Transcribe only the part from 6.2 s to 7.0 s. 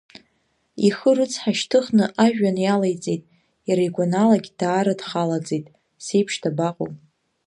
дабаҟоу?